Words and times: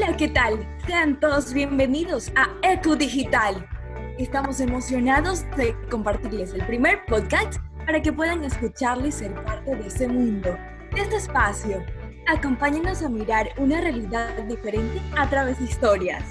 Hola, 0.00 0.16
¿qué 0.16 0.28
tal? 0.28 0.64
Sean 0.86 1.18
todos 1.18 1.52
bienvenidos 1.52 2.30
a 2.36 2.46
Eco 2.62 2.94
Digital. 2.94 3.68
Estamos 4.16 4.60
emocionados 4.60 5.44
de 5.56 5.74
compartirles 5.90 6.54
el 6.54 6.64
primer 6.66 7.04
podcast 7.06 7.56
para 7.84 8.00
que 8.00 8.12
puedan 8.12 8.44
escucharlo 8.44 9.08
y 9.08 9.10
ser 9.10 9.34
parte 9.42 9.74
de 9.74 9.88
ese 9.88 10.06
mundo, 10.06 10.56
de 10.94 11.00
este 11.02 11.16
espacio. 11.16 11.84
Acompáñenos 12.28 13.02
a 13.02 13.08
mirar 13.08 13.48
una 13.56 13.80
realidad 13.80 14.40
diferente 14.44 15.02
a 15.16 15.28
través 15.28 15.58
de 15.58 15.64
historias. 15.64 16.22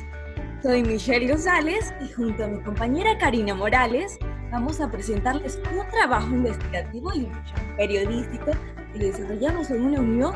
Soy 0.63 0.83
Michelle 0.83 1.27
González 1.27 1.93
y 1.99 2.07
junto 2.13 2.45
a 2.45 2.47
mi 2.47 2.63
compañera 2.63 3.17
Karina 3.17 3.53
Morales 3.53 4.17
vamos 4.49 4.79
a 4.79 4.89
presentarles 4.89 5.59
un 5.77 5.85
trabajo 5.89 6.29
investigativo 6.29 7.13
y 7.13 7.29
periodístico 7.75 8.51
que 8.93 8.99
desarrollamos 8.99 9.69
en 9.71 9.81
una 9.81 9.99
unión 9.99 10.35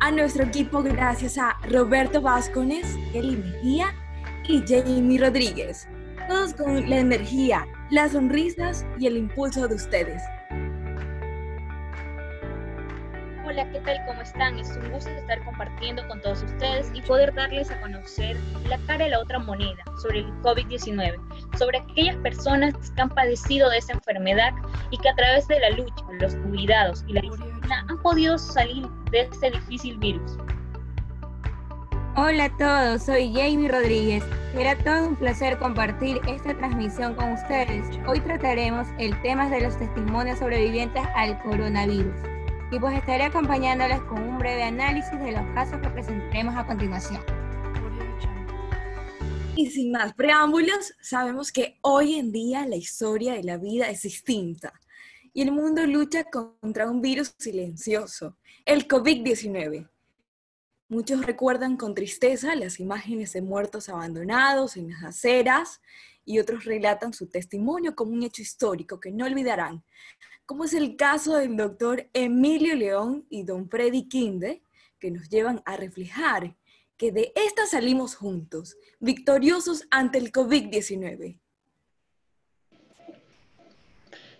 a 0.00 0.10
nuestro 0.10 0.44
equipo 0.44 0.82
gracias 0.82 1.38
a 1.38 1.56
Roberto 1.68 2.20
Vázquez, 2.20 2.96
Eli 3.14 3.36
Mejía 3.36 3.94
y 4.46 4.62
Jamie 4.66 5.18
Rodríguez. 5.18 5.88
Todos 6.28 6.54
con 6.54 6.88
la 6.88 6.98
energía, 6.98 7.66
las 7.90 8.12
sonrisas 8.12 8.86
y 8.98 9.06
el 9.06 9.16
impulso 9.16 9.66
de 9.66 9.74
ustedes. 9.74 10.22
Hola, 13.46 13.68
¿qué 13.72 13.80
tal? 13.80 13.98
¿Cómo 14.06 14.20
están? 14.20 14.58
Es 14.58 14.76
un 14.76 14.92
gusto 14.92 15.10
estar 15.10 15.42
compartiendo 15.44 16.06
con 16.06 16.20
todos 16.20 16.42
ustedes 16.42 16.90
y 16.94 17.00
poder 17.02 17.34
darles 17.34 17.70
a 17.70 17.80
conocer 17.80 18.36
la 18.68 18.78
cara 18.86 19.04
de 19.04 19.10
la 19.10 19.20
otra 19.20 19.38
moneda 19.38 19.82
sobre 20.02 20.20
el 20.20 20.26
COVID-19, 20.42 21.58
sobre 21.58 21.78
aquellas 21.78 22.16
personas 22.16 22.74
que 22.94 23.00
han 23.00 23.08
padecido 23.08 23.70
de 23.70 23.78
esa 23.78 23.94
enfermedad 23.94 24.52
y 24.90 24.98
que 24.98 25.08
a 25.08 25.14
través 25.14 25.48
de 25.48 25.58
la 25.60 25.70
lucha, 25.70 26.04
los 26.20 26.36
cuidados 26.36 27.04
y 27.08 27.14
la 27.14 27.22
disciplina 27.68 27.86
han 27.88 28.02
podido 28.02 28.38
salir 28.38 28.86
de 29.10 29.22
este 29.22 29.50
difícil 29.50 29.98
virus. 29.98 30.36
Hola 32.16 32.44
a 32.46 32.56
todos, 32.56 33.04
soy 33.04 33.32
Jamie 33.32 33.68
Rodríguez. 33.68 34.24
Era 34.54 34.76
todo 34.82 35.08
un 35.08 35.16
placer 35.16 35.58
compartir 35.58 36.20
esta 36.26 36.56
transmisión 36.56 37.14
con 37.14 37.32
ustedes. 37.32 37.84
Hoy 38.06 38.20
trataremos 38.20 38.88
el 38.98 39.20
tema 39.22 39.48
de 39.50 39.60
los 39.60 39.78
testimonios 39.78 40.38
sobrevivientes 40.40 41.02
al 41.14 41.40
coronavirus 41.42 42.16
y 42.72 42.78
pues 42.78 42.96
estaré 42.98 43.24
acompañándoles 43.24 44.00
con 44.02 44.22
un 44.22 44.38
breve 44.38 44.64
análisis 44.64 45.18
de 45.20 45.32
los 45.32 45.46
casos 45.54 45.80
que 45.80 45.88
presentaremos 45.90 46.56
a 46.56 46.66
continuación. 46.66 47.22
Y 49.54 49.70
sin 49.70 49.92
más 49.92 50.14
preámbulos, 50.14 50.94
sabemos 51.00 51.50
que 51.50 51.78
hoy 51.82 52.14
en 52.14 52.32
día 52.32 52.66
la 52.66 52.76
historia 52.76 53.32
de 53.34 53.42
la 53.42 53.56
vida 53.58 53.88
es 53.88 54.02
distinta 54.02 54.72
y 55.32 55.42
el 55.42 55.52
mundo 55.52 55.86
lucha 55.86 56.24
contra 56.24 56.90
un 56.90 57.00
virus 57.00 57.34
silencioso, 57.38 58.36
el 58.64 58.88
COVID-19. 58.88 59.88
Muchos 60.88 61.24
recuerdan 61.26 61.76
con 61.76 61.94
tristeza 61.94 62.54
las 62.54 62.80
imágenes 62.80 63.34
de 63.34 63.42
muertos 63.42 63.88
abandonados 63.88 64.76
en 64.76 64.90
las 64.90 65.04
aceras 65.04 65.80
y 66.24 66.38
otros 66.38 66.64
relatan 66.64 67.12
su 67.12 67.28
testimonio 67.28 67.94
como 67.94 68.12
un 68.12 68.22
hecho 68.22 68.42
histórico 68.42 68.98
que 69.00 69.10
no 69.10 69.26
olvidarán, 69.26 69.84
como 70.46 70.64
es 70.64 70.72
el 70.72 70.96
caso 70.96 71.36
del 71.36 71.56
doctor 71.56 72.08
Emilio 72.14 72.74
León 72.74 73.26
y 73.28 73.42
don 73.44 73.68
Freddy 73.68 74.08
Kinde, 74.08 74.62
que 74.98 75.10
nos 75.10 75.28
llevan 75.28 75.62
a 75.66 75.76
reflejar 75.76 76.56
que 76.96 77.12
de 77.12 77.32
esta 77.36 77.66
salimos 77.66 78.16
juntos, 78.16 78.76
victoriosos 78.98 79.86
ante 79.90 80.18
el 80.18 80.32
COVID-19. 80.32 81.38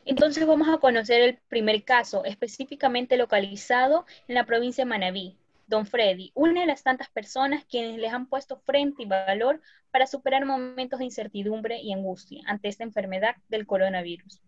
Entonces 0.09 0.47
vamos 0.47 0.71
a 0.71 0.79
conocer 0.79 1.21
el 1.21 1.37
primer 1.51 1.85
caso, 1.85 2.25
específicamente 2.25 3.19
localizado 3.19 4.07
en 4.27 4.37
la 4.37 4.47
provincia 4.47 4.83
de 4.85 4.89
Manabí. 4.89 5.37
Don 5.67 5.85
Freddy, 5.85 6.33
una 6.35 6.63
de 6.63 6.67
las 6.67 6.83
tantas 6.83 7.11
personas 7.11 7.67
quienes 7.67 7.99
les 7.99 8.11
han 8.11 8.25
puesto 8.25 8.57
frente 8.57 9.03
y 9.03 9.07
valor 9.07 9.61
para 9.91 10.07
superar 10.07 10.47
momentos 10.47 11.01
de 11.01 11.05
incertidumbre 11.05 11.83
y 11.83 11.93
angustia 11.93 12.43
ante 12.47 12.69
esta 12.69 12.85
enfermedad 12.85 13.37
del 13.51 13.67
coronavirus. 13.67 14.41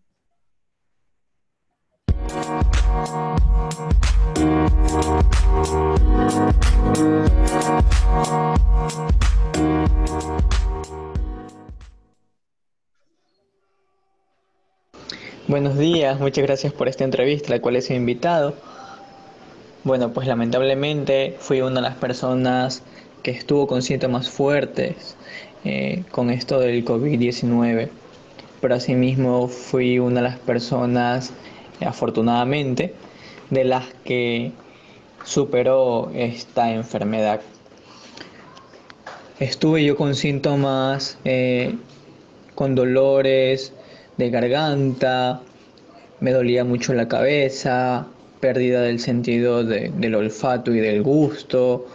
Buenos 15.51 15.77
días, 15.77 16.17
muchas 16.17 16.45
gracias 16.45 16.71
por 16.71 16.87
esta 16.87 17.03
entrevista, 17.03 17.47
a 17.51 17.57
la 17.57 17.61
cual 17.61 17.75
he 17.75 17.81
sido 17.81 17.99
invitado. 17.99 18.53
Bueno, 19.83 20.13
pues 20.13 20.25
lamentablemente 20.25 21.35
fui 21.39 21.59
una 21.59 21.75
de 21.75 21.81
las 21.81 21.97
personas 21.97 22.83
que 23.21 23.31
estuvo 23.31 23.67
con 23.67 23.81
síntomas 23.81 24.29
fuertes 24.29 25.17
eh, 25.65 26.05
con 26.09 26.29
esto 26.29 26.57
del 26.57 26.85
COVID-19, 26.85 27.89
pero 28.61 28.75
asimismo 28.75 29.49
fui 29.49 29.99
una 29.99 30.21
de 30.21 30.29
las 30.29 30.39
personas 30.39 31.33
afortunadamente, 31.81 32.95
de 33.49 33.65
las 33.65 33.83
que 34.05 34.53
superó 35.25 36.11
esta 36.15 36.71
enfermedad. 36.71 37.41
Estuve 39.41 39.83
yo 39.83 39.97
con 39.97 40.15
síntomas, 40.15 41.17
eh, 41.25 41.75
con 42.55 42.73
dolores 42.73 43.73
de 44.21 44.29
garganta, 44.29 45.41
me 46.19 46.31
dolía 46.31 46.63
mucho 46.63 46.93
la 46.93 47.07
cabeza, 47.07 48.05
pérdida 48.39 48.83
del 48.83 48.99
sentido 48.99 49.63
del 49.63 50.13
olfato 50.15 50.75
y 50.75 50.79
del 50.79 51.01
gusto. 51.01 51.87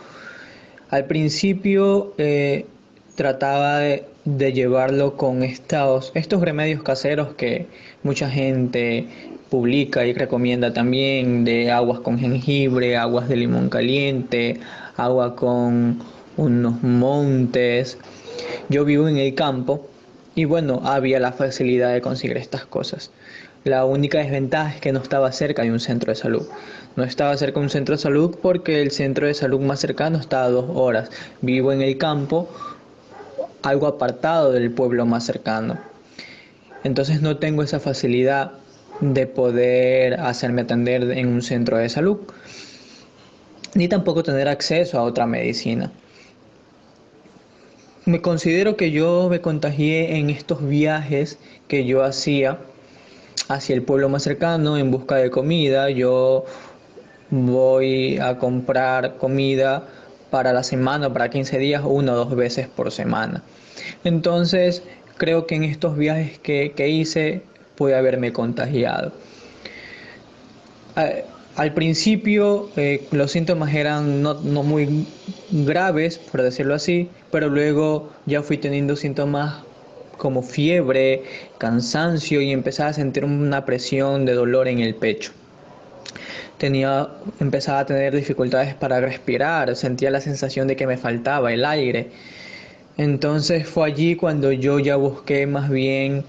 Al 0.91 1.05
principio 1.05 2.15
eh, 2.19 2.67
trataba 3.15 3.79
de, 3.79 4.05
de, 4.25 4.53
llevarlo 4.53 5.17
con 5.17 5.45
estos, 5.45 6.11
estos 6.15 6.41
remedios 6.41 6.83
caseros 6.83 7.35
que 7.35 7.67
mucha 8.03 8.29
gente 8.29 9.07
publica 9.49 10.05
y 10.05 10.13
recomienda 10.13 10.73
también 10.73 11.45
de 11.45 11.71
aguas 11.71 12.01
con 12.01 12.19
jengibre, 12.19 12.97
aguas 12.97 13.29
de 13.29 13.37
limón 13.37 13.69
caliente, 13.69 14.59
agua 14.97 15.37
con 15.37 16.01
unos 16.37 16.83
montes. 16.83 17.99
Yo 18.69 18.85
vivo 18.85 19.07
en 19.09 19.19
el 19.19 19.33
campo 19.37 19.89
y 20.37 20.45
bueno, 20.45 20.83
había 20.85 21.19
la 21.19 21.33
facilidad 21.33 21.95
de 21.95 22.03
conseguir 22.03 22.37
estas 22.37 22.67
cosas. 22.67 23.11
La 23.65 23.87
única 23.87 24.19
desventaja 24.19 24.75
es 24.75 24.81
que 24.83 24.93
no 24.93 25.01
estaba 25.01 25.33
cerca 25.33 25.63
de 25.63 25.73
un 25.73 25.81
centro 25.81 26.13
de 26.13 26.17
salud. 26.17 26.47
No 26.95 27.05
estaba 27.05 27.37
cerca 27.39 27.59
de 27.59 27.65
un 27.65 27.71
centro 27.71 27.97
de 27.97 28.03
salud 28.03 28.37
porque 28.43 28.83
el 28.83 28.91
centro 28.91 29.27
de 29.27 29.33
salud 29.33 29.61
más 29.61 29.81
cercano 29.81 30.19
está 30.19 30.45
a 30.45 30.51
dos 30.51 30.67
horas. 30.75 31.11
Vivo 31.41 31.73
en 31.73 31.81
el 31.81 31.97
campo, 31.97 32.51
algo 33.63 33.87
apartado 33.87 34.53
del 34.53 34.71
pueblo 34.71 35.07
más 35.07 35.25
cercano. 35.25 35.79
Entonces 36.85 37.23
no 37.23 37.39
tengo 37.39 37.63
esa 37.63 37.81
facilidad 37.81 38.53
de 39.01 39.27
poder 39.27 40.21
hacerme 40.21 40.63
atender 40.63 41.11
en 41.13 41.29
un 41.29 41.41
centro 41.41 41.79
de 41.79 41.89
salud, 41.89 42.19
ni 43.75 43.89
tampoco 43.89 44.23
tener 44.23 44.49
acceso 44.49 44.99
a 44.99 45.03
otra 45.03 45.27
medicina. 45.27 45.91
Me 48.07 48.23
considero 48.23 48.77
que 48.77 48.93
yo 48.93 49.27
me 49.29 49.41
contagié 49.41 50.19
en 50.19 50.31
estos 50.31 50.65
viajes 50.65 51.41
que 51.67 51.87
yo 51.87 52.05
hacía 52.05 52.59
hacia 53.49 53.75
el 53.75 53.83
pueblo 53.83 54.09
más 54.09 54.23
cercano 54.23 54.79
en 54.79 54.93
busca 54.93 55.17
de 55.17 55.29
comida. 55.29 55.91
Yo 55.91 56.45
voy 57.31 58.19
a 58.19 58.39
comprar 58.39 59.17
comida 59.17 59.89
para 60.31 60.53
la 60.53 60.63
semana, 60.63 61.13
para 61.13 61.31
15 61.31 61.59
días, 61.59 61.83
una 61.85 62.13
o 62.13 62.17
dos 62.17 62.37
veces 62.37 62.69
por 62.69 62.93
semana. 62.93 63.43
Entonces, 64.05 64.85
creo 65.17 65.49
que 65.49 65.57
en 65.57 65.65
estos 65.65 65.97
viajes 65.97 66.39
que, 66.39 66.75
que 66.77 66.89
hice 66.89 67.43
puede 67.75 67.97
haberme 67.97 68.33
contagiado. 68.33 69.11
Al 71.57 71.73
principio 71.73 72.69
eh, 72.77 73.07
los 73.13 73.33
síntomas 73.33 73.75
eran 73.75 74.21
no, 74.23 74.35
muy 74.35 75.07
graves, 75.51 76.19
por 76.19 76.43
decirlo 76.43 76.75
así, 76.75 77.09
pero 77.31 77.49
luego 77.49 78.11
ya 78.27 78.43
fui 78.43 78.59
teniendo 78.59 78.95
síntomas 78.95 79.63
como 80.19 80.43
fiebre, 80.43 81.23
cansancio 81.57 82.43
y 82.43 82.53
empezaba 82.53 82.91
a 82.91 82.93
sentir 82.93 83.25
una 83.25 83.65
presión 83.65 84.27
de 84.27 84.35
dolor 84.35 84.69
en 84.69 84.81
el 84.81 84.95
pecho. 84.97 85.33
Tenía, 86.59 87.09
empezaba 87.41 87.81
a 87.81 87.87
tener 87.87 88.15
dificultades 88.15 88.75
para 88.75 89.01
respirar, 89.01 89.75
sentía 89.77 90.11
la 90.11 90.21
sensación 90.21 90.69
de 90.69 90.77
que 90.77 90.87
me 90.87 90.99
faltaba 90.99 91.55
el 91.55 91.65
aire. 91.65 92.11
Entonces 92.99 93.67
fue 93.67 93.87
allí 93.87 94.15
cuando 94.15 94.53
yo 94.53 94.79
ya 94.79 94.97
busqué 94.97 95.47
más 95.47 95.71
bien 95.71 96.23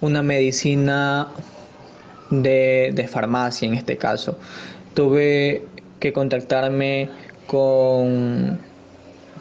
una 0.00 0.22
medicina 0.22 1.32
de, 2.30 3.08
farmacia 3.10 3.68
en 3.68 3.74
este 3.74 3.96
caso. 3.96 4.38
Tuve 4.94 5.62
que 6.00 6.12
contactarme 6.12 7.08
con, 7.46 8.58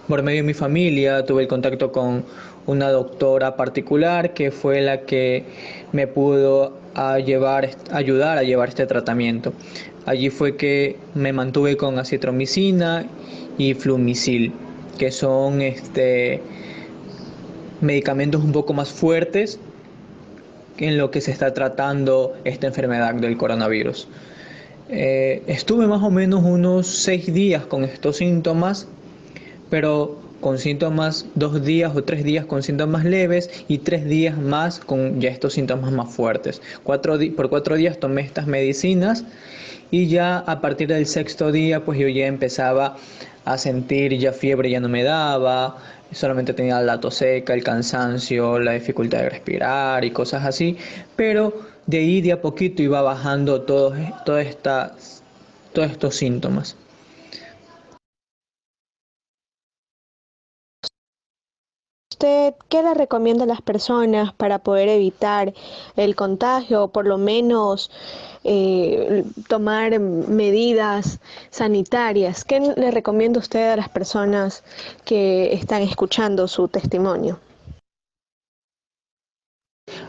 por 0.07 0.23
medio 0.23 0.37
de 0.41 0.47
mi 0.47 0.53
familia, 0.53 1.25
tuve 1.25 1.43
el 1.43 1.47
contacto 1.47 1.91
con 1.91 2.23
una 2.65 2.89
doctora 2.89 3.55
particular 3.55 4.33
que 4.33 4.51
fue 4.51 4.81
la 4.81 5.01
que 5.01 5.43
me 5.91 6.07
pudo 6.07 6.73
a 6.95 7.19
llevar, 7.19 7.69
ayudar 7.91 8.37
a 8.37 8.43
llevar 8.43 8.69
este 8.69 8.85
tratamiento. 8.85 9.53
Allí 10.05 10.29
fue 10.29 10.55
que 10.55 10.97
me 11.13 11.33
mantuve 11.33 11.77
con 11.77 11.99
acitromicina 11.99 13.05
y 13.57 13.73
flumicil. 13.73 14.53
que 14.97 15.11
son 15.11 15.61
este, 15.61 16.41
medicamentos 17.81 18.41
un 18.41 18.53
poco 18.53 18.71
más 18.71 18.89
fuertes 18.89 19.59
en 20.77 20.97
lo 20.97 21.11
que 21.11 21.21
se 21.21 21.31
está 21.31 21.53
tratando 21.53 22.35
esta 22.43 22.67
enfermedad 22.67 23.13
del 23.15 23.37
coronavirus. 23.37 24.07
Eh, 24.89 25.41
estuve 25.47 25.87
más 25.87 26.03
o 26.03 26.11
menos 26.11 26.43
unos 26.43 26.87
seis 26.87 27.33
días 27.33 27.65
con 27.65 27.83
estos 27.83 28.17
síntomas, 28.17 28.87
pero 29.69 30.19
con 30.41 30.59
síntomas 30.59 31.25
dos 31.33 31.63
días 31.65 31.95
o 31.95 32.03
tres 32.03 32.23
días 32.23 32.45
con 32.45 32.61
síntomas 32.61 33.03
leves 33.03 33.49
y 33.67 33.79
tres 33.79 34.05
días 34.05 34.37
más 34.37 34.79
con 34.79 35.19
ya 35.19 35.29
estos 35.29 35.53
síntomas 35.53 35.91
más 35.91 36.13
fuertes. 36.13 36.61
Cuatro 36.83 37.17
por 37.35 37.49
cuatro 37.49 37.75
días 37.75 37.99
tomé 37.99 38.21
estas 38.21 38.45
medicinas 38.45 39.23
y 39.89 40.07
ya 40.07 40.37
a 40.39 40.61
partir 40.61 40.89
del 40.89 41.07
sexto 41.07 41.51
día 41.51 41.83
pues 41.83 41.97
yo 41.97 42.07
ya 42.07 42.27
empezaba 42.27 42.97
a 43.45 43.57
sentir 43.57 44.17
ya 44.17 44.31
fiebre 44.33 44.69
ya 44.69 44.79
no 44.79 44.89
me 44.89 45.03
daba, 45.03 45.77
solamente 46.11 46.53
tenía 46.53 46.81
la 46.81 46.99
tos 46.99 47.15
seca, 47.15 47.53
el 47.53 47.63
cansancio, 47.63 48.59
la 48.59 48.73
dificultad 48.73 49.19
de 49.19 49.29
respirar 49.29 50.03
y 50.03 50.11
cosas 50.11 50.43
así, 50.45 50.77
pero 51.15 51.53
de 51.85 51.97
ahí 51.99 52.21
de 52.21 52.33
a 52.33 52.41
poquito 52.41 52.81
iba 52.81 53.01
bajando 53.01 53.61
todos, 53.61 53.95
todos 54.25 55.91
estos 55.91 56.15
síntomas. 56.15 56.75
¿Usted 62.15 62.53
qué 62.69 62.81
le 62.81 62.93
recomienda 62.93 63.43
a 63.43 63.47
las 63.47 63.61
personas 63.61 64.31
para 64.31 64.59
poder 64.59 64.87
evitar 64.87 65.53
el 65.97 66.15
contagio 66.15 66.85
o 66.85 66.87
por 66.87 67.05
lo 67.05 67.17
menos 67.17 67.91
eh, 68.45 69.25
tomar 69.49 69.99
medidas 69.99 71.19
sanitarias? 71.49 72.45
¿Qué 72.45 72.61
le 72.61 72.91
recomienda 72.91 73.41
usted 73.41 73.69
a 73.69 73.75
las 73.75 73.89
personas 73.89 74.63
que 75.03 75.51
están 75.51 75.81
escuchando 75.81 76.47
su 76.47 76.69
testimonio? 76.69 77.37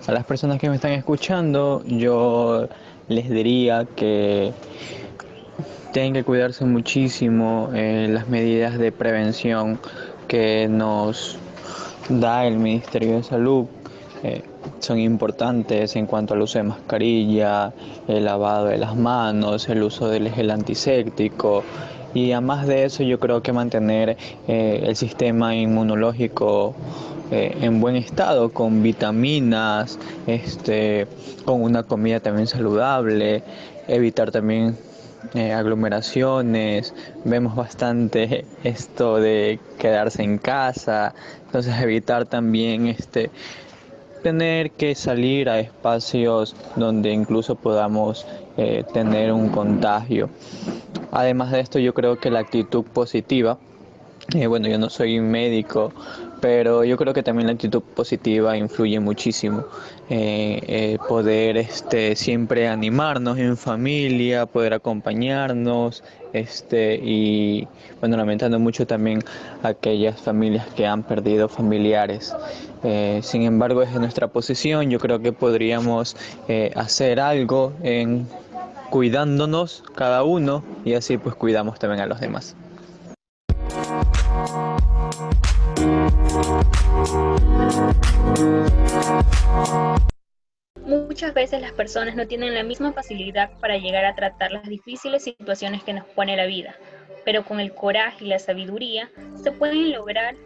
A 0.06 0.12
las 0.12 0.24
personas 0.24 0.60
que 0.60 0.68
me 0.68 0.76
están 0.76 0.92
escuchando, 0.92 1.82
yo 1.86 2.68
les 3.08 3.28
diría 3.28 3.84
que 3.96 4.52
tienen 5.92 6.12
que 6.12 6.22
cuidarse 6.22 6.64
muchísimo 6.66 7.68
en 7.74 8.14
las 8.14 8.28
medidas 8.28 8.78
de 8.78 8.92
prevención 8.92 9.80
que 10.28 10.68
nos 10.68 11.40
da 12.08 12.46
el 12.46 12.58
Ministerio 12.58 13.16
de 13.16 13.22
Salud 13.22 13.66
eh, 14.22 14.42
son 14.80 14.98
importantes 14.98 15.94
en 15.96 16.06
cuanto 16.06 16.34
al 16.34 16.42
uso 16.42 16.58
de 16.58 16.64
mascarilla, 16.64 17.72
el 18.08 18.24
lavado 18.24 18.66
de 18.66 18.78
las 18.78 18.96
manos, 18.96 19.68
el 19.68 19.82
uso 19.82 20.08
del 20.08 20.30
gel 20.30 20.50
antiséptico 20.50 21.62
y 22.14 22.32
además 22.32 22.66
de 22.66 22.84
eso 22.84 23.02
yo 23.02 23.20
creo 23.20 23.42
que 23.42 23.52
mantener 23.52 24.16
eh, 24.48 24.80
el 24.84 24.96
sistema 24.96 25.54
inmunológico 25.54 26.74
eh, 27.30 27.58
en 27.60 27.80
buen 27.80 27.96
estado, 27.96 28.52
con 28.52 28.82
vitaminas, 28.82 29.98
este, 30.26 31.06
con 31.44 31.62
una 31.62 31.82
comida 31.82 32.20
también 32.20 32.46
saludable, 32.46 33.42
evitar 33.88 34.30
también 34.30 34.76
eh, 35.34 35.52
aglomeraciones, 35.52 36.94
vemos 37.24 37.54
bastante 37.54 38.44
esto 38.64 39.16
de 39.16 39.58
quedarse 39.78 40.22
en 40.22 40.38
casa, 40.38 41.14
entonces 41.46 41.74
evitar 41.80 42.26
también 42.26 42.86
este 42.86 43.30
tener 44.22 44.72
que 44.72 44.94
salir 44.96 45.48
a 45.48 45.60
espacios 45.60 46.56
donde 46.74 47.12
incluso 47.12 47.54
podamos 47.54 48.26
eh, 48.56 48.84
tener 48.92 49.32
un 49.32 49.50
contagio. 49.50 50.30
Además 51.12 51.52
de 51.52 51.60
esto, 51.60 51.78
yo 51.78 51.94
creo 51.94 52.18
que 52.18 52.30
la 52.30 52.40
actitud 52.40 52.84
positiva, 52.84 53.58
eh, 54.34 54.48
bueno, 54.48 54.66
yo 54.66 54.78
no 54.78 54.90
soy 54.90 55.20
médico, 55.20 55.92
pero 56.40 56.84
yo 56.84 56.96
creo 56.96 57.14
que 57.14 57.22
también 57.22 57.46
la 57.46 57.54
actitud 57.54 57.82
positiva 57.82 58.56
influye 58.56 59.00
muchísimo. 59.00 59.64
Eh, 60.08 60.60
eh, 60.66 60.98
poder 61.08 61.56
este, 61.56 62.14
siempre 62.14 62.68
animarnos 62.68 63.38
en 63.38 63.56
familia, 63.56 64.46
poder 64.46 64.74
acompañarnos, 64.74 66.04
este, 66.32 67.00
y 67.02 67.66
bueno, 68.00 68.16
lamentando 68.16 68.58
mucho 68.58 68.86
también 68.86 69.22
aquellas 69.62 70.20
familias 70.20 70.66
que 70.74 70.86
han 70.86 71.02
perdido 71.02 71.48
familiares. 71.48 72.34
Eh, 72.84 73.20
sin 73.22 73.42
embargo, 73.42 73.80
desde 73.80 73.98
nuestra 73.98 74.28
posición, 74.28 74.90
yo 74.90 75.00
creo 75.00 75.20
que 75.20 75.32
podríamos 75.32 76.16
hacer 76.76 77.18
algo 77.18 77.72
en 77.82 78.26
cuidándonos 78.90 79.82
cada 79.94 80.22
uno 80.22 80.62
y 80.84 80.94
así 80.94 81.18
pues 81.18 81.34
cuidamos 81.34 81.78
también 81.78 82.02
a 82.02 82.06
los 82.06 82.20
demás. 82.20 82.54
Muchas 90.84 91.32
veces 91.32 91.62
las 91.62 91.72
personas 91.72 92.14
no 92.14 92.26
tienen 92.26 92.52
la 92.52 92.62
misma 92.62 92.92
facilidad 92.92 93.50
para 93.58 93.78
llegar 93.78 94.04
a 94.04 94.14
tratar 94.14 94.52
las 94.52 94.68
difíciles 94.68 95.24
situaciones 95.24 95.82
que 95.82 95.94
nos 95.94 96.04
pone 96.04 96.36
la 96.36 96.46
vida, 96.46 96.76
pero 97.24 97.44
con 97.44 97.58
el 97.58 97.72
coraje 97.72 98.26
y 98.26 98.28
la 98.28 98.38
sabiduría 98.38 99.10
se 99.42 99.50
pueden 99.50 99.92
lograr 99.92 100.36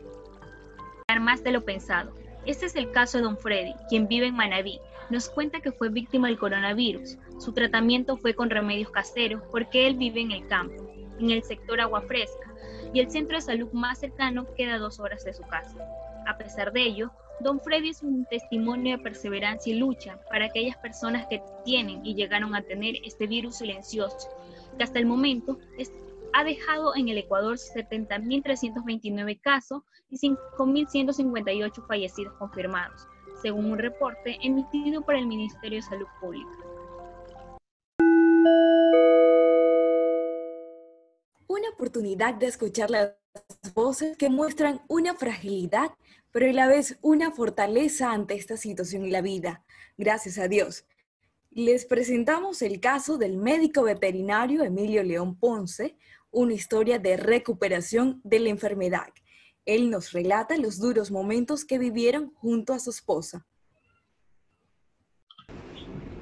más 1.21 1.43
de 1.43 1.51
lo 1.51 1.63
pensado. 1.63 2.15
Este 2.47 2.67
es 2.67 2.77
el 2.77 2.93
caso 2.93 3.19
de 3.19 3.25
Don 3.25 3.37
Freddy, 3.37 3.75
quien 3.89 4.07
vive 4.07 4.27
en 4.27 4.37
Manabí. 4.37 4.79
Nos 5.11 5.29
cuenta 5.29 5.61
que 5.61 5.73
fue 5.73 5.89
víctima 5.89 6.29
del 6.29 6.39
coronavirus. 6.39 7.19
Su 7.41 7.53
tratamiento 7.53 8.17
fue 8.17 8.35
con 8.35 8.49
remedios 8.49 8.91
caseros 8.91 9.43
porque 9.51 9.89
él 9.89 9.97
vive 9.97 10.21
en 10.21 10.31
el 10.31 10.47
campo, 10.47 10.89
en 11.19 11.31
el 11.31 11.43
sector 11.43 11.81
agua 11.81 12.03
fresca, 12.03 12.50
y 12.93 13.01
el 13.01 13.11
centro 13.11 13.37
de 13.37 13.43
salud 13.43 13.71
más 13.73 13.99
cercano 14.01 14.47
queda 14.55 14.75
a 14.75 14.79
dos 14.79 15.01
horas 15.01 15.25
de 15.25 15.33
su 15.33 15.43
casa. 15.43 15.77
A 16.27 16.37
pesar 16.37 16.73
de 16.73 16.83
ello, 16.83 17.11
Don 17.41 17.61
Freddy 17.61 17.91
es 17.91 18.03
un 18.03 18.27
testimonio 18.27 18.97
de 18.97 19.03
perseverancia 19.03 19.73
y 19.73 19.79
lucha 19.79 20.19
para 20.29 20.47
aquellas 20.47 20.77
personas 20.77 21.27
que 21.29 21.43
tienen 21.65 22.05
y 22.05 22.15
llegaron 22.15 22.55
a 22.55 22.63
tener 22.63 22.97
este 23.05 23.27
virus 23.27 23.57
silencioso, 23.57 24.29
que 24.77 24.85
hasta 24.85 24.99
el 24.99 25.07
momento 25.07 25.59
ha 26.33 26.45
dejado 26.45 26.95
en 26.95 27.09
el 27.09 27.19
Ecuador 27.19 27.57
70.329 27.57 29.41
casos 29.41 29.83
y 30.11 30.19
5.158 30.19 31.87
fallecidos 31.87 32.35
confirmados, 32.35 33.07
según 33.41 33.73
un 33.73 33.79
reporte 33.79 34.39
emitido 34.43 35.01
por 35.03 35.15
el 35.15 35.27
Ministerio 35.27 35.79
de 35.79 35.83
Salud 35.83 36.07
Pública. 36.21 36.51
Una 41.51 41.69
oportunidad 41.71 42.35
de 42.35 42.47
escuchar 42.47 42.91
las 42.93 43.17
voces 43.75 44.17
que 44.17 44.31
muestran 44.31 44.83
una 44.87 45.17
fragilidad, 45.17 45.91
pero 46.31 46.49
a 46.49 46.53
la 46.53 46.69
vez 46.69 46.97
una 47.03 47.33
fortaleza 47.33 48.13
ante 48.13 48.35
esta 48.35 48.57
situación 48.57 49.05
y 49.05 49.11
la 49.11 49.21
vida. 49.21 49.65
Gracias 49.99 50.39
a 50.39 50.47
Dios. 50.47 50.87
Les 51.51 51.87
presentamos 51.87 52.63
el 52.63 52.79
caso 52.79 53.19
del 53.19 53.37
médico 53.37 53.83
veterinario 53.83 54.63
Emilio 54.63 55.03
León 55.03 55.35
Ponce, 55.35 55.97
una 56.31 56.53
historia 56.53 57.01
de 57.01 57.17
recuperación 57.17 58.21
de 58.23 58.39
la 58.39 58.51
enfermedad. 58.51 59.09
Él 59.67 59.91
nos 59.91 60.13
relata 60.13 60.57
los 60.57 60.79
duros 60.79 61.11
momentos 61.11 61.65
que 61.65 61.79
vivieron 61.79 62.33
junto 62.35 62.75
a 62.75 62.79
su 62.79 62.91
esposa. 62.91 63.45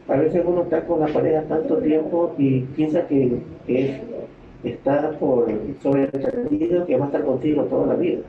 A 0.09 0.17
veces 0.17 0.43
uno 0.43 0.63
está 0.63 0.87
con 0.87 1.01
la 1.01 1.13
pareja 1.13 1.47
tanto 1.47 1.77
tiempo 1.83 2.35
y 2.39 2.63
piensa 2.63 3.07
que 3.07 3.43
es 3.67 4.18
está 4.65 5.11
por 5.19 5.51
sobreentendido 5.83 6.87
que 6.87 6.97
va 6.97 7.05
a 7.05 7.09
estar 7.09 7.25
contigo 7.25 7.63
toda 7.65 7.87
la 7.89 7.95
vida. 7.95 8.21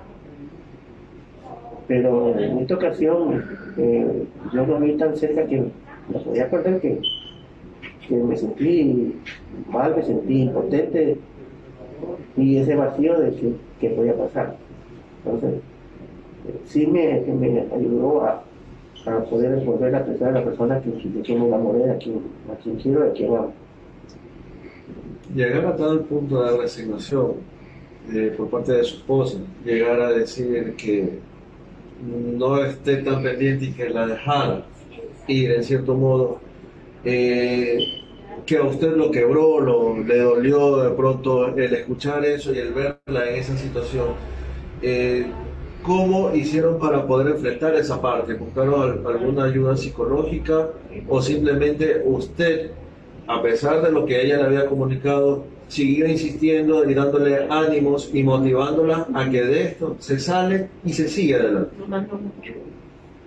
Pero 1.87 2.37
en 2.37 2.59
esta 2.59 2.75
ocasión 2.75 3.43
eh, 3.77 4.25
yo 4.53 4.65
lo 4.65 4.79
vi 4.79 4.93
tan 4.93 5.17
cerca 5.17 5.45
que 5.45 5.57
no 5.59 6.19
podía 6.23 6.49
perder 6.49 6.79
que, 6.81 7.01
que 8.07 8.15
me 8.15 8.37
sentí 8.37 9.15
mal, 9.71 9.95
me 9.95 10.03
sentí 10.03 10.43
impotente 10.43 11.17
y 12.37 12.57
ese 12.57 12.75
vacío 12.75 13.19
de 13.19 13.31
que, 13.31 13.53
que 13.81 13.89
podía 13.89 14.15
pasar. 14.15 14.55
Entonces, 15.25 15.61
sí 16.65 16.85
me, 16.85 17.21
me 17.21 17.65
ayudó 17.75 18.23
a, 18.23 18.43
a, 19.07 19.19
poder 19.23 19.63
volver 19.65 19.95
a 19.95 20.05
pensar 20.05 20.29
a 20.29 20.39
la 20.39 20.43
persona 20.43 20.79
que, 20.79 20.91
de 20.91 21.21
quien 21.21 21.39
me 21.39 21.47
enamoré, 21.47 21.89
a 21.89 21.97
quien, 21.97 22.21
a 22.51 22.55
quien 22.61 22.75
quiero, 22.75 23.03
a 23.03 23.13
quien 23.13 23.35
amo 23.35 23.51
llegar 25.35 25.65
a 25.65 25.75
tal 25.75 26.01
punto 26.01 26.43
de 26.43 26.57
resignación 26.57 27.33
eh, 28.11 28.33
por 28.35 28.49
parte 28.49 28.73
de 28.73 28.83
su 28.83 28.97
esposa, 28.97 29.37
llegar 29.63 30.01
a 30.01 30.11
decir 30.11 30.75
que 30.75 31.19
no 32.03 32.63
esté 32.63 32.97
tan 32.97 33.21
pendiente 33.21 33.65
y 33.65 33.73
que 33.73 33.89
la 33.89 34.07
dejara 34.07 34.65
ir 35.27 35.51
en 35.51 35.63
cierto 35.63 35.93
modo, 35.95 36.39
eh, 37.03 37.77
que 38.45 38.57
a 38.57 38.63
usted 38.63 38.95
lo 38.95 39.11
quebró, 39.11 39.59
lo, 39.59 39.97
le 40.03 40.19
dolió 40.19 40.77
de 40.77 40.89
pronto 40.91 41.55
el 41.55 41.73
escuchar 41.73 42.25
eso 42.25 42.53
y 42.53 42.59
el 42.59 42.73
verla 42.73 43.29
en 43.29 43.35
esa 43.35 43.57
situación. 43.57 44.07
Eh, 44.81 45.27
¿Cómo 45.83 46.35
hicieron 46.35 46.77
para 46.77 47.07
poder 47.07 47.35
enfrentar 47.35 47.73
esa 47.75 48.01
parte? 48.01 48.33
¿Buscaron 48.33 49.05
alguna 49.07 49.45
ayuda 49.45 49.77
psicológica 49.77 50.71
o 51.07 51.21
simplemente 51.21 52.01
usted 52.05 52.71
a 53.29 53.43
pesar 53.43 53.83
de 53.83 53.91
lo 53.91 54.07
que 54.07 54.19
ella 54.25 54.37
le 54.37 54.43
había 54.43 54.65
comunicado, 54.65 55.43
siguió 55.67 56.07
insistiendo 56.07 56.89
y 56.89 56.95
dándole 56.95 57.45
ánimos 57.47 58.09
y 58.11 58.23
motivándola 58.23 59.05
a 59.13 59.29
que 59.29 59.43
de 59.43 59.63
esto 59.65 59.95
se 59.99 60.19
sale 60.19 60.67
y 60.83 60.93
se 60.93 61.07
sigue 61.07 61.35
adelante. 61.35 61.69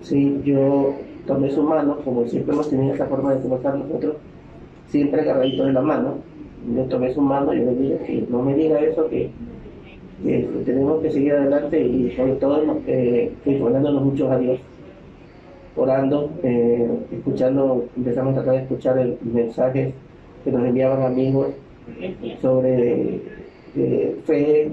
Sí, 0.03 0.41
yo 0.45 0.97
tomé 1.25 1.53
su 1.53 1.63
mano, 1.63 1.99
como 2.05 2.27
siempre 2.27 2.53
hemos 2.53 2.69
tenido 2.69 2.95
esa 2.95 3.07
forma 3.07 3.33
de 3.33 3.43
trabajar 3.43 3.77
nosotros, 3.77 4.17
siempre 4.89 5.21
agarradito 5.21 5.67
de 5.67 5.73
la 5.73 5.83
mano. 5.83 6.19
Yo 6.77 6.83
tomé 6.87 7.15
su 7.15 7.21
mano 7.21 7.55
y 7.55 7.59
le 7.59 7.75
dije 7.77 7.99
que 8.05 8.27
no 8.29 8.43
me 8.43 8.57
diga 8.57 8.81
eso, 8.81 9.09
que, 9.09 9.31
tenemos 10.65 11.01
que 11.01 11.13
seguir 11.13 11.35
adelante 11.35 11.81
y 11.81 12.13
sobre 12.17 12.33
todo 12.35 12.61
eh, 12.89 13.33
mucho 13.47 14.33
a 14.33 14.39
Dios, 14.39 14.59
orando, 15.77 16.31
eh, 16.43 16.89
escuchando, 17.13 17.87
empezamos 17.97 18.33
a 18.33 18.43
tratar 18.43 18.55
de 18.55 18.63
escuchar 18.63 18.99
el 18.99 19.19
mensaje 19.23 19.95
que 20.45 20.53
nos 20.53 20.65
enviaban 20.65 21.03
amigos 21.03 21.49
sobre 22.41 23.21
eh, 23.77 24.17
fe, 24.25 24.71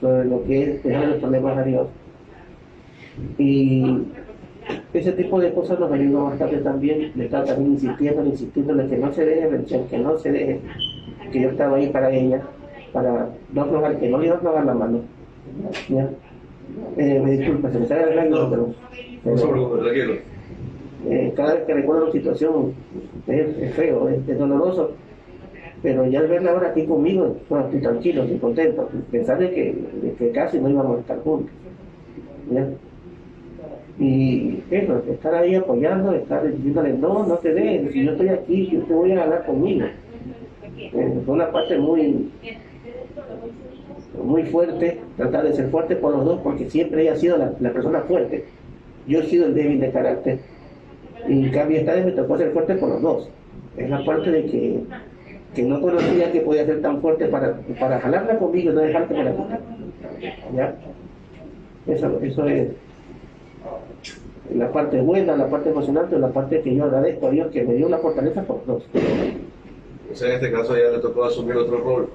sobre 0.00 0.24
lo 0.24 0.44
que 0.44 0.62
es 0.62 0.82
dejar 0.82 1.08
los 1.08 1.18
problemas 1.18 1.58
a 1.58 1.62
Dios. 1.62 1.88
Y 3.38 3.98
ese 4.94 5.12
tipo 5.12 5.40
de 5.40 5.52
cosas 5.52 5.78
nos 5.78 5.92
ayudó 5.92 6.24
bastante 6.24 6.58
también, 6.58 7.12
le 7.14 7.24
estaba 7.24 7.44
también 7.44 7.72
insistiendo, 7.72 8.24
insistiendo 8.24 8.80
en 8.80 8.88
que 8.88 8.96
no 8.96 9.12
se 9.12 9.24
deje 9.24 9.46
vencer, 9.48 9.82
que 9.90 9.98
no 9.98 10.18
se 10.18 10.32
deje, 10.32 10.60
que 11.30 11.40
yo 11.40 11.50
estaba 11.50 11.76
ahí 11.76 11.88
para 11.88 12.10
ella, 12.10 12.42
para 12.92 13.28
no 13.52 13.62
aflojar, 13.62 13.98
que 13.98 14.08
no 14.08 14.18
le 14.18 14.26
iba 14.26 14.34
a 14.36 14.38
aflojar 14.38 14.64
la 14.64 14.74
mano. 14.74 15.00
¿ya? 15.88 16.08
Eh, 16.96 17.20
me 17.22 17.32
disculpa, 17.32 17.70
se 17.70 17.78
me 17.80 17.86
sale 17.86 18.12
el 18.12 18.32
no, 19.24 19.70
pero 19.70 20.14
eh, 21.10 21.32
cada 21.34 21.54
vez 21.54 21.64
que 21.64 21.74
recuerdo 21.74 22.06
la 22.06 22.12
situación 22.12 22.74
es, 23.26 23.74
feo, 23.74 24.08
es, 24.08 24.38
doloroso, 24.38 24.92
pero 25.82 26.06
ya 26.06 26.20
al 26.20 26.28
verla 26.28 26.52
ahora 26.52 26.68
aquí 26.68 26.86
conmigo, 26.86 27.36
bueno, 27.48 27.66
estoy 27.66 27.80
tranquilo, 27.80 28.22
estoy 28.22 28.38
contento, 28.38 28.88
pensar 29.10 29.38
de 29.38 29.50
que, 29.50 29.74
de 30.02 30.12
que 30.14 30.30
casi 30.30 30.60
no 30.60 30.70
íbamos 30.70 30.98
a 30.98 31.00
estar 31.00 31.18
juntos. 31.20 31.50
¿ya? 32.50 32.68
Y 33.98 34.62
eso, 34.70 35.02
estar 35.10 35.34
ahí 35.34 35.54
apoyando, 35.54 36.12
estar 36.14 36.50
diciéndole, 36.50 36.94
no, 36.94 37.26
no 37.26 37.36
te 37.36 37.52
dejes, 37.52 37.92
si 37.92 38.04
yo 38.04 38.12
estoy 38.12 38.28
aquí, 38.28 38.70
yo 38.72 38.80
te 38.80 38.94
voy 38.94 39.12
a 39.12 39.24
hablar 39.24 39.44
conmigo. 39.44 39.86
Eh, 40.76 41.20
fue 41.24 41.34
una 41.34 41.50
parte 41.50 41.78
muy, 41.78 42.30
muy 44.22 44.42
fuerte, 44.44 45.00
tratar 45.16 45.44
de 45.44 45.52
ser 45.52 45.68
fuerte 45.68 45.96
por 45.96 46.16
los 46.16 46.24
dos, 46.24 46.40
porque 46.42 46.68
siempre 46.70 47.02
ella 47.02 47.12
ha 47.12 47.16
sido 47.16 47.36
la, 47.36 47.72
persona 47.72 48.00
fuerte. 48.00 48.44
Yo 49.06 49.20
he 49.20 49.26
sido 49.26 49.46
el 49.46 49.54
débil 49.54 49.80
de 49.80 49.90
carácter. 49.90 50.38
Y 51.28 51.44
en 51.44 51.50
cambio 51.50 51.78
esta 51.78 51.94
vez 51.94 52.06
me 52.06 52.12
tocó 52.12 52.38
ser 52.38 52.52
fuerte 52.52 52.74
por 52.74 52.88
los 52.88 53.02
dos. 53.02 53.28
Es 53.76 53.88
la 53.88 54.04
parte 54.04 54.30
de 54.30 54.46
que, 54.46 54.80
que 55.54 55.62
no 55.62 55.80
conocía 55.80 56.32
que 56.32 56.40
podía 56.40 56.66
ser 56.66 56.82
tan 56.82 57.00
fuerte 57.00 57.26
para, 57.26 57.56
para 57.78 58.00
jalarla 58.00 58.38
conmigo 58.38 58.70
y 58.70 58.74
no 58.74 58.80
dejarte 58.80 59.14
para 59.14 59.30
la 59.30 59.60
¿Ya? 60.54 60.74
Eso, 61.86 62.20
eso 62.22 62.46
es 62.46 62.68
la 64.54 64.70
parte 64.70 65.00
buena, 65.00 65.36
la 65.36 65.48
parte 65.48 65.70
emocionante, 65.70 66.18
la 66.18 66.28
parte 66.28 66.60
que 66.60 66.74
yo 66.74 66.84
agradezco 66.84 67.26
a 67.26 67.30
Dios 67.30 67.50
que 67.50 67.64
me 67.64 67.74
dio 67.74 67.88
la 67.88 67.98
fortaleza 67.98 68.42
por 68.42 68.64
dos. 68.66 68.84
O 70.10 70.14
sea, 70.14 70.28
en 70.28 70.34
este 70.34 70.52
caso 70.52 70.76
ya 70.76 70.90
le 70.90 70.98
tocó 70.98 71.24
asumir 71.24 71.56
otro 71.56 71.78
rol 71.78 72.08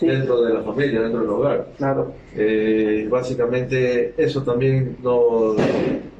dentro 0.00 0.42
de 0.42 0.54
la 0.54 0.62
familia, 0.62 1.02
dentro 1.02 1.20
del 1.20 1.30
hogar. 1.30 1.66
Claro. 1.76 2.12
Eh, 2.36 3.06
básicamente 3.10 4.14
eso 4.16 4.42
también 4.42 4.96
nos, 5.02 5.56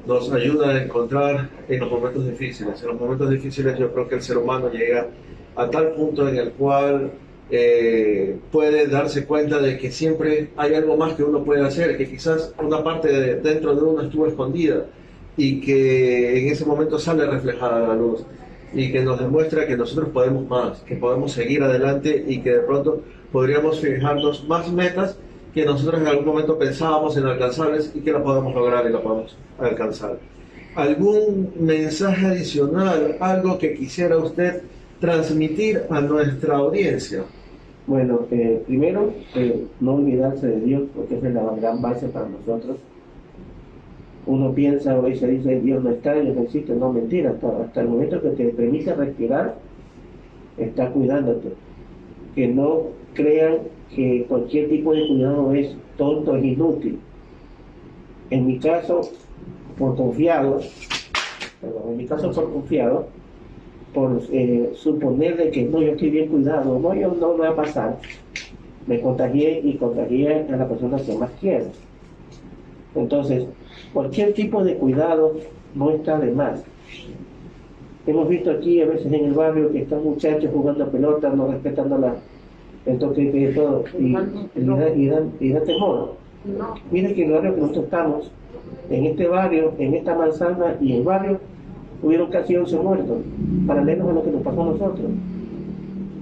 nos 0.06 0.32
ayuda 0.32 0.70
a 0.70 0.82
encontrar 0.82 1.48
en 1.68 1.80
los 1.80 1.90
momentos 1.90 2.26
difíciles. 2.26 2.82
En 2.82 2.88
los 2.88 3.00
momentos 3.00 3.30
difíciles 3.30 3.78
yo 3.78 3.92
creo 3.92 4.08
que 4.08 4.16
el 4.16 4.22
ser 4.22 4.38
humano 4.38 4.70
llega 4.70 5.08
a 5.54 5.70
tal 5.70 5.92
punto 5.92 6.28
en 6.28 6.36
el 6.36 6.52
cual 6.52 7.12
eh, 7.50 8.38
puede 8.50 8.86
darse 8.86 9.26
cuenta 9.26 9.58
de 9.58 9.78
que 9.78 9.90
siempre 9.90 10.50
hay 10.56 10.74
algo 10.74 10.96
más 10.96 11.14
que 11.14 11.22
uno 11.22 11.44
puede 11.44 11.64
hacer, 11.64 11.96
que 11.96 12.08
quizás 12.08 12.54
una 12.62 12.82
parte 12.82 13.08
de, 13.12 13.36
dentro 13.36 13.74
de 13.74 13.82
uno 13.82 14.02
estuvo 14.02 14.26
escondida 14.26 14.86
y 15.36 15.60
que 15.60 16.40
en 16.40 16.52
ese 16.52 16.64
momento 16.64 16.98
sale 16.98 17.26
reflejada 17.26 17.88
la 17.88 17.94
luz 17.94 18.24
y 18.72 18.90
que 18.90 19.02
nos 19.02 19.20
demuestra 19.20 19.66
que 19.66 19.76
nosotros 19.76 20.08
podemos 20.08 20.48
más, 20.48 20.80
que 20.80 20.96
podemos 20.96 21.32
seguir 21.32 21.62
adelante 21.62 22.24
y 22.26 22.40
que 22.40 22.52
de 22.52 22.60
pronto 22.60 23.02
podríamos 23.30 23.80
fijarnos 23.80 24.48
más 24.48 24.72
metas 24.72 25.18
que 25.52 25.64
nosotros 25.64 26.00
en 26.00 26.06
algún 26.06 26.26
momento 26.26 26.58
pensábamos 26.58 27.16
en 27.16 27.26
alcanzables 27.26 27.92
y 27.94 28.00
que 28.00 28.12
la 28.12 28.22
podemos 28.22 28.54
lograr 28.54 28.86
y 28.88 28.92
la 28.92 29.00
podemos 29.00 29.36
alcanzar. 29.58 30.18
¿Algún 30.74 31.52
mensaje 31.58 32.26
adicional, 32.26 33.16
algo 33.20 33.58
que 33.58 33.74
quisiera 33.74 34.16
usted 34.16 34.62
transmitir 35.00 35.82
a 35.90 36.00
nuestra 36.00 36.56
audiencia? 36.56 37.24
Bueno, 37.86 38.26
eh, 38.30 38.62
primero, 38.66 39.12
eh, 39.34 39.66
no 39.80 39.94
olvidarse 39.94 40.46
de 40.46 40.60
Dios, 40.60 40.82
porque 40.94 41.16
es 41.16 41.22
la 41.22 41.42
gran 41.56 41.82
base 41.82 42.08
para 42.08 42.28
nosotros 42.28 42.76
uno 44.26 44.52
piensa 44.52 44.98
o 44.98 45.14
se 45.14 45.26
dice 45.26 45.60
Dios 45.60 45.82
no 45.82 45.90
está, 45.90 46.14
Dios 46.14 46.36
no 46.36 46.42
existe, 46.42 46.74
no 46.74 46.92
mentira, 46.92 47.30
hasta, 47.30 47.48
hasta 47.62 47.80
el 47.80 47.88
momento 47.88 48.22
que 48.22 48.30
te 48.30 48.44
permite 48.50 48.94
respirar, 48.94 49.56
está 50.58 50.90
cuidándote. 50.90 51.48
Que 52.34 52.48
no 52.48 52.86
crean 53.14 53.58
que 53.94 54.24
cualquier 54.28 54.68
tipo 54.68 54.94
de 54.94 55.06
cuidado 55.06 55.52
es 55.54 55.74
tonto, 55.96 56.36
es 56.36 56.44
inútil. 56.44 56.98
En 58.30 58.46
mi 58.46 58.58
caso, 58.58 59.02
por 59.78 59.96
confiado, 59.96 60.60
en 61.62 61.96
mi 61.96 62.06
caso 62.06 62.32
por 62.32 62.52
confiado, 62.52 63.06
por 63.92 64.22
eh, 64.32 64.72
suponer 64.74 65.36
de 65.36 65.50
que 65.50 65.64
no, 65.64 65.82
yo 65.82 65.92
estoy 65.92 66.10
bien 66.10 66.28
cuidado, 66.28 66.78
no, 66.78 66.94
yo 66.94 67.14
no 67.14 67.34
me 67.34 67.40
va 67.40 67.50
a 67.50 67.56
pasar, 67.56 67.98
me 68.86 69.00
contagié 69.00 69.60
y 69.62 69.74
contagié 69.74 70.46
a 70.50 70.56
la 70.56 70.68
persona 70.68 70.96
que 70.98 71.14
más 71.14 71.30
quiero. 71.40 71.66
Entonces, 72.94 73.44
cualquier 73.92 74.32
tipo 74.34 74.64
de 74.64 74.74
cuidado 74.76 75.36
no 75.74 75.90
está 75.90 76.18
de 76.18 76.32
más. 76.32 76.62
Hemos 78.06 78.28
visto 78.28 78.50
aquí 78.50 78.80
a 78.80 78.86
veces 78.86 79.06
en 79.06 79.26
el 79.26 79.32
barrio 79.32 79.70
que 79.70 79.82
están 79.82 80.02
muchachos 80.02 80.50
jugando 80.52 80.84
a 80.84 80.90
pelota, 80.90 81.30
no 81.30 81.48
respetando 81.48 81.98
la, 82.86 82.92
el 82.92 82.98
toque 82.98 83.22
y 83.22 83.54
todo, 83.54 83.84
y, 83.98 84.12
da, 85.52 85.60
temor. 85.64 86.14
Miren 86.90 87.14
que 87.14 87.24
en 87.24 87.28
el 87.28 87.34
barrio 87.34 87.54
que 87.54 87.60
nosotros 87.60 87.84
estamos, 87.84 88.30
en 88.90 89.06
este 89.06 89.28
barrio, 89.28 89.72
en 89.78 89.94
esta 89.94 90.14
manzana 90.14 90.76
y 90.80 90.94
el 90.94 91.02
barrio, 91.02 91.38
hubieron 92.02 92.30
casi 92.30 92.56
11 92.56 92.76
muertos, 92.78 93.18
paralelos 93.66 94.08
a 94.08 94.12
lo 94.12 94.24
que 94.24 94.30
nos 94.30 94.42
pasó 94.42 94.62
a 94.62 94.66
nosotros. 94.66 95.10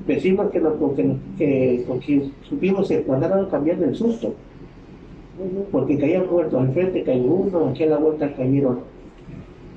Vecinos 0.06 0.50
que, 0.50 0.60
nos, 0.60 0.74
que, 0.94 1.16
que, 1.38 1.84
que 2.04 2.30
supimos 2.48 2.88
se 2.88 3.04
mandaron 3.04 3.46
a 3.46 3.48
cambiar 3.48 3.78
del 3.78 3.94
susto 3.94 4.34
porque 5.70 5.98
caían 5.98 6.26
muertos, 6.30 6.60
al 6.60 6.72
frente 6.72 7.02
cayó 7.02 7.24
uno, 7.24 7.68
aquí 7.68 7.84
a 7.84 7.86
la 7.86 7.96
vuelta 7.96 8.32
cayeron 8.34 8.80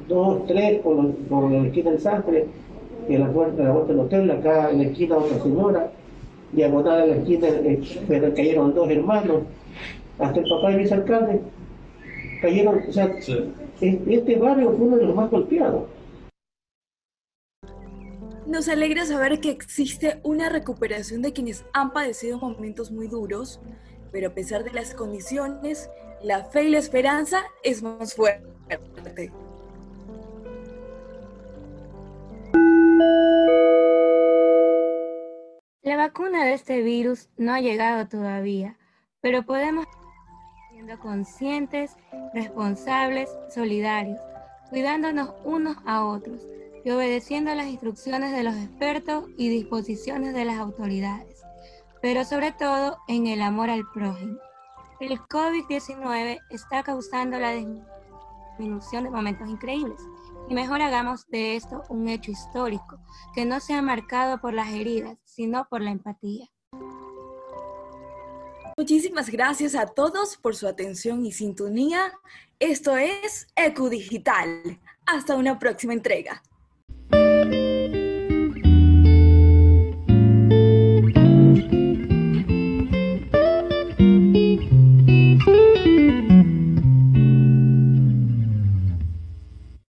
dos, 0.07 0.45
tres 0.47 0.79
por, 0.81 1.11
por 1.11 1.51
la 1.51 1.65
esquina 1.65 1.91
del 1.91 1.99
Sastre, 1.99 2.45
y 3.07 3.15
a 3.15 3.19
la 3.19 3.29
vuelta, 3.29 3.63
la 3.63 3.71
vuelta 3.71 3.93
del 3.93 4.01
hotel, 4.01 4.31
acá 4.31 4.71
en 4.71 4.77
la 4.79 4.83
esquina 4.85 5.17
otra 5.17 5.39
señora, 5.39 5.91
diagonal 6.53 7.01
a 7.01 7.05
la 7.05 7.15
esquina 7.15 7.47
pero 8.07 8.33
cayeron 8.33 8.73
dos 8.73 8.89
hermanos, 8.89 9.43
hasta 10.19 10.39
el 10.39 10.49
papá 10.49 10.71
de 10.71 10.93
alcalde 10.93 11.41
cayeron, 12.41 12.81
o 12.87 12.91
sea, 12.91 13.15
este 13.81 14.35
barrio 14.35 14.73
fue 14.77 14.85
uno 14.85 14.97
de 14.97 15.05
los 15.05 15.15
más 15.15 15.29
golpeados. 15.29 15.83
Nos 18.45 18.67
alegra 18.67 19.05
saber 19.05 19.39
que 19.39 19.49
existe 19.49 20.19
una 20.23 20.49
recuperación 20.49 21.21
de 21.21 21.31
quienes 21.31 21.65
han 21.73 21.91
padecido 21.91 22.37
momentos 22.37 22.91
muy 22.91 23.07
duros 23.07 23.59
pero 24.13 24.27
a 24.27 24.33
pesar 24.33 24.63
de 24.63 24.71
las 24.71 24.93
condiciones, 24.93 25.89
la 26.21 26.45
fe 26.45 26.65
y 26.65 26.69
la 26.69 26.77
esperanza 26.77 27.41
es 27.63 27.81
más 27.81 28.13
fuerte. 28.13 28.47
Vacuna 36.07 36.45
de 36.45 36.53
este 36.53 36.81
virus 36.81 37.29
no 37.37 37.53
ha 37.53 37.61
llegado 37.61 38.07
todavía, 38.07 38.77
pero 39.21 39.43
podemos 39.43 39.85
siendo 40.69 40.99
conscientes, 40.99 41.95
responsables, 42.33 43.29
solidarios, 43.49 44.19
cuidándonos 44.69 45.33
unos 45.43 45.77
a 45.85 46.05
otros 46.05 46.47
y 46.83 46.89
obedeciendo 46.89 47.53
las 47.55 47.67
instrucciones 47.67 48.31
de 48.33 48.43
los 48.43 48.55
expertos 48.55 49.25
y 49.37 49.49
disposiciones 49.49 50.33
de 50.33 50.45
las 50.45 50.57
autoridades 50.57 51.33
pero 52.03 52.25
sobre 52.25 52.51
todo 52.51 52.97
en 53.07 53.27
el 53.27 53.41
amor 53.41 53.69
al 53.69 53.89
prójimo. 53.93 54.37
El 54.99 55.17
COVID-19 55.21 56.37
está 56.49 56.83
causando 56.83 57.39
la 57.39 57.53
disminución 57.53 59.05
de 59.05 59.09
momentos 59.09 59.47
increíbles 59.47 60.01
y 60.49 60.53
mejor 60.53 60.81
hagamos 60.81 61.27
de 61.27 61.55
esto 61.55 61.83
un 61.89 62.07
hecho 62.09 62.31
histórico 62.31 62.99
que 63.33 63.45
no 63.45 63.59
sea 63.59 63.81
marcado 63.81 64.39
por 64.39 64.53
las 64.53 64.69
heridas, 64.73 65.17
sino 65.23 65.67
por 65.69 65.81
la 65.81 65.91
empatía. 65.91 66.47
Muchísimas 68.77 69.29
gracias 69.29 69.75
a 69.75 69.85
todos 69.85 70.37
por 70.37 70.55
su 70.55 70.67
atención 70.67 71.25
y 71.25 71.31
sintonía. 71.31 72.11
Esto 72.59 72.97
es 72.97 73.47
ECU 73.55 73.89
Digital. 73.89 74.79
Hasta 75.05 75.35
una 75.35 75.59
próxima 75.59 75.93
entrega. 75.93 76.41